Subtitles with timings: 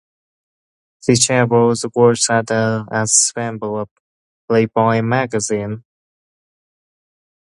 [1.05, 2.85] She traveled the world as the
[3.37, 3.89] ambassador of
[4.49, 5.83] "Playboy" magazine.